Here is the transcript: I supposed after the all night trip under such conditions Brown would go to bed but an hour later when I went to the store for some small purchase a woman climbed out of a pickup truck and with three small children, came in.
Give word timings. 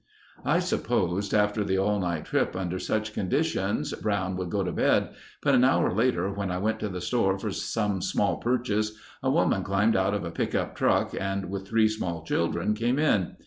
I 0.45 0.57
supposed 0.57 1.31
after 1.31 1.63
the 1.63 1.77
all 1.77 1.99
night 1.99 2.25
trip 2.25 2.55
under 2.55 2.79
such 2.79 3.13
conditions 3.13 3.93
Brown 3.93 4.35
would 4.37 4.49
go 4.49 4.63
to 4.63 4.71
bed 4.71 5.09
but 5.43 5.53
an 5.53 5.63
hour 5.63 5.93
later 5.93 6.31
when 6.31 6.49
I 6.49 6.57
went 6.57 6.79
to 6.79 6.89
the 6.89 6.99
store 6.99 7.37
for 7.37 7.51
some 7.51 8.01
small 8.01 8.37
purchase 8.37 8.93
a 9.21 9.29
woman 9.29 9.61
climbed 9.61 9.95
out 9.95 10.15
of 10.15 10.23
a 10.23 10.31
pickup 10.31 10.73
truck 10.75 11.13
and 11.13 11.51
with 11.51 11.67
three 11.67 11.87
small 11.87 12.23
children, 12.23 12.73
came 12.73 12.97
in. 12.97 13.35